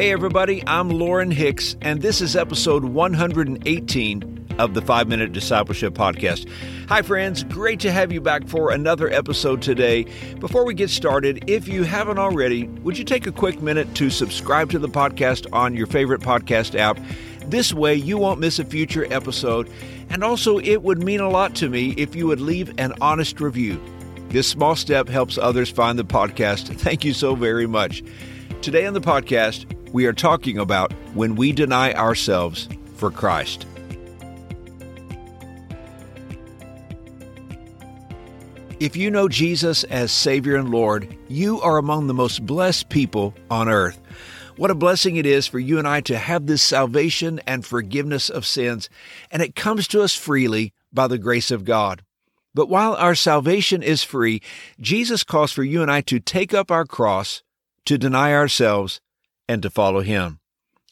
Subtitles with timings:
[0.00, 5.92] Hey, everybody, I'm Lauren Hicks, and this is episode 118 of the 5 Minute Discipleship
[5.92, 6.48] Podcast.
[6.88, 7.44] Hi, friends.
[7.44, 10.06] Great to have you back for another episode today.
[10.38, 14.08] Before we get started, if you haven't already, would you take a quick minute to
[14.08, 16.98] subscribe to the podcast on your favorite podcast app?
[17.44, 19.70] This way, you won't miss a future episode.
[20.08, 23.38] And also, it would mean a lot to me if you would leave an honest
[23.38, 23.78] review.
[24.30, 26.74] This small step helps others find the podcast.
[26.78, 28.02] Thank you so very much.
[28.62, 33.66] Today on the podcast, we are talking about when we deny ourselves for Christ.
[38.80, 43.34] If you know Jesus as Savior and Lord, you are among the most blessed people
[43.50, 44.00] on earth.
[44.56, 48.30] What a blessing it is for you and I to have this salvation and forgiveness
[48.30, 48.88] of sins,
[49.30, 52.02] and it comes to us freely by the grace of God.
[52.54, 54.40] But while our salvation is free,
[54.80, 57.42] Jesus calls for you and I to take up our cross,
[57.84, 59.00] to deny ourselves,
[59.50, 60.38] and to follow Him.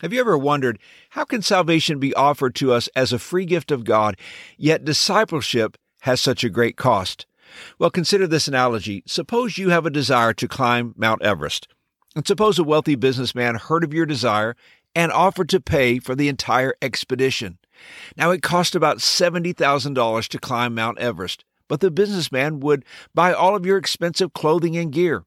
[0.00, 0.78] Have you ever wondered
[1.10, 4.16] how can salvation be offered to us as a free gift of God,
[4.56, 7.26] yet discipleship has such a great cost?
[7.78, 9.02] Well, consider this analogy.
[9.06, 11.68] Suppose you have a desire to climb Mount Everest.
[12.14, 14.56] And suppose a wealthy businessman heard of your desire
[14.94, 17.58] and offered to pay for the entire expedition.
[18.16, 23.54] Now, it cost about $70,000 to climb Mount Everest, but the businessman would buy all
[23.54, 25.24] of your expensive clothing and gear.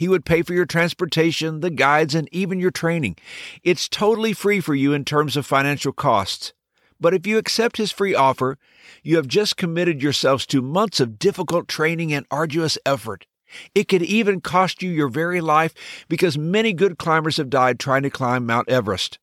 [0.00, 3.16] He would pay for your transportation, the guides, and even your training.
[3.62, 6.54] It's totally free for you in terms of financial costs.
[6.98, 8.56] But if you accept his free offer,
[9.02, 13.26] you have just committed yourselves to months of difficult training and arduous effort.
[13.74, 15.74] It could even cost you your very life
[16.08, 19.18] because many good climbers have died trying to climb Mount Everest.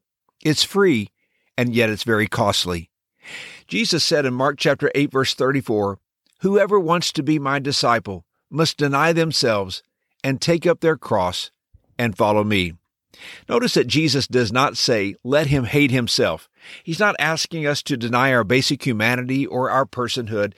[0.46, 1.10] It's free,
[1.58, 2.92] and yet it's very costly.
[3.68, 5.98] Jesus said in Mark chapter 8 verse 34,
[6.42, 9.82] Whoever wants to be my disciple must deny themselves
[10.24, 11.52] and take up their cross
[11.98, 12.74] and follow me.
[13.50, 16.50] Notice that Jesus does not say, let him hate himself.
[16.84, 20.54] He's not asking us to deny our basic humanity or our personhood.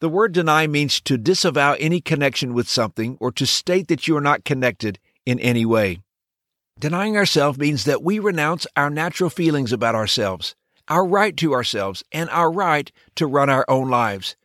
[0.00, 4.16] The word deny means to disavow any connection with something or to state that you
[4.16, 6.00] are not connected in any way.
[6.78, 10.54] Denying ourselves means that we renounce our natural feelings about ourselves,
[10.88, 14.36] our right to ourselves, and our right to run our own lives.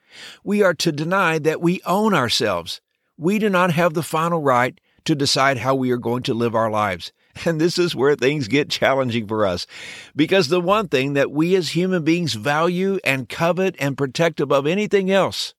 [0.43, 2.81] We are to deny that we own ourselves,
[3.19, 6.55] we do not have the final right to decide how we are going to live
[6.55, 7.11] our lives.
[7.45, 9.65] And this is where things get challenging for us.
[10.13, 14.67] Because the one thing that we as human beings value and covet and protect above
[14.67, 15.53] anything else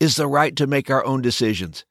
[0.00, 1.84] is the right to make our own decisions.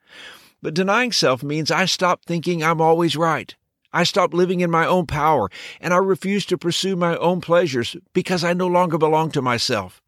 [0.61, 3.55] But denying self means I stop thinking I'm always right.
[3.93, 5.49] I stop living in my own power
[5.79, 10.01] and I refuse to pursue my own pleasures because I no longer belong to myself.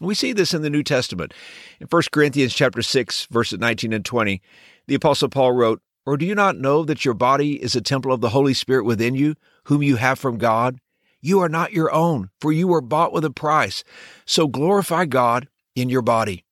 [0.00, 1.32] We see this in the New Testament.
[1.80, 4.42] In 1 Corinthians chapter 6, verses 19 and 20,
[4.86, 8.12] the apostle Paul wrote, "Or do you not know that your body is a temple
[8.12, 10.78] of the Holy Spirit within you, whom you have from God?
[11.22, 13.84] You are not your own, for you were bought with a price.
[14.26, 16.44] So glorify God in your body."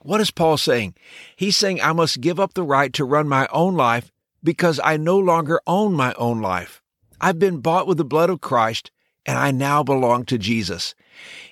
[0.00, 0.94] What is Paul saying?
[1.36, 4.10] He's saying I must give up the right to run my own life
[4.42, 6.82] because I no longer own my own life.
[7.20, 8.90] I've been bought with the blood of Christ
[9.26, 10.94] and I now belong to Jesus.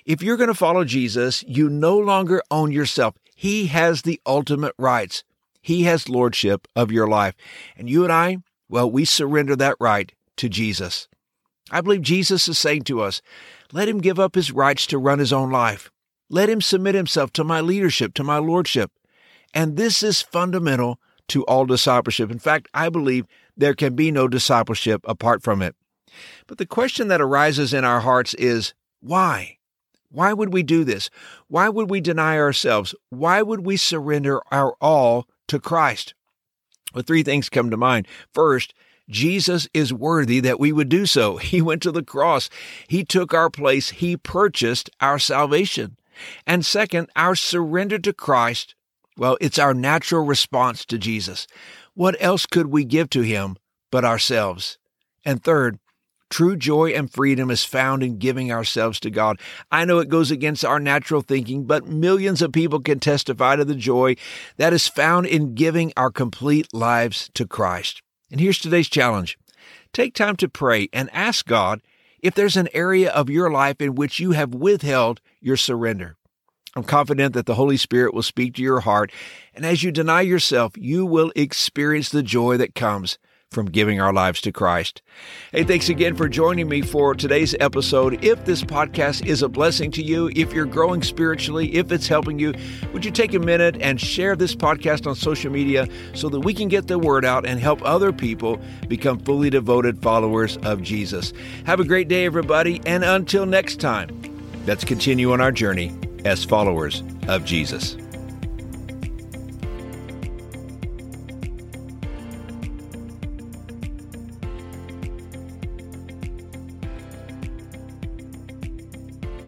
[0.05, 3.15] If you're going to follow Jesus, you no longer own yourself.
[3.35, 5.23] He has the ultimate rights.
[5.61, 7.35] He has lordship of your life.
[7.77, 8.37] And you and I,
[8.69, 11.07] well, we surrender that right to Jesus.
[11.69, 13.21] I believe Jesus is saying to us,
[13.71, 15.91] let him give up his rights to run his own life.
[16.29, 18.91] Let him submit himself to my leadership, to my lordship.
[19.53, 20.99] And this is fundamental
[21.29, 22.31] to all discipleship.
[22.31, 25.75] In fact, I believe there can be no discipleship apart from it.
[26.47, 29.57] But the question that arises in our hearts is why?
[30.09, 31.09] Why would we do this?
[31.47, 32.93] Why would we deny ourselves?
[33.09, 36.13] Why would we surrender our all to Christ?
[36.93, 38.07] Well, three things come to mind.
[38.33, 38.73] First,
[39.09, 41.37] Jesus is worthy that we would do so.
[41.51, 42.49] He went to the cross.
[42.87, 43.89] He took our place.
[43.89, 45.97] He purchased our salvation.
[46.45, 48.75] And second, our surrender to Christ,
[49.17, 51.47] well, it's our natural response to Jesus.
[51.93, 53.57] What else could we give to him
[53.91, 54.77] but ourselves?
[55.25, 55.79] And third,
[56.31, 59.37] True joy and freedom is found in giving ourselves to God.
[59.69, 63.65] I know it goes against our natural thinking, but millions of people can testify to
[63.65, 64.15] the joy
[64.55, 68.01] that is found in giving our complete lives to Christ.
[68.31, 69.37] And here's today's challenge
[69.91, 71.81] take time to pray and ask God
[72.21, 76.15] if there's an area of your life in which you have withheld your surrender.
[76.77, 79.11] I'm confident that the Holy Spirit will speak to your heart,
[79.53, 83.17] and as you deny yourself, you will experience the joy that comes
[83.51, 85.01] from giving our lives to Christ.
[85.51, 88.23] Hey, thanks again for joining me for today's episode.
[88.23, 92.39] If this podcast is a blessing to you, if you're growing spiritually, if it's helping
[92.39, 92.53] you,
[92.93, 96.53] would you take a minute and share this podcast on social media so that we
[96.53, 98.57] can get the word out and help other people
[98.87, 101.33] become fully devoted followers of Jesus?
[101.65, 104.09] Have a great day, everybody, and until next time,
[104.65, 105.93] let's continue on our journey
[106.23, 107.97] as followers of Jesus.